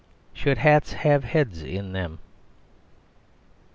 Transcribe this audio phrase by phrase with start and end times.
[0.33, 2.17] "Should Hats have Heads in them?"